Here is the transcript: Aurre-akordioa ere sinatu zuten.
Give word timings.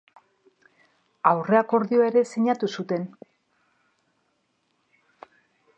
Aurre-akordioa 1.31 2.07
ere 2.13 2.23
sinatu 2.33 2.71
zuten. 2.77 3.05